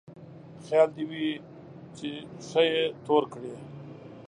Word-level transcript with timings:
خيال 0.65 0.89
دې 0.95 1.03
وي 1.09 1.27
چې 1.97 2.09
ښه 2.47 2.61
يې 2.71 2.83
تور 3.05 3.23
کړې. 3.33 3.53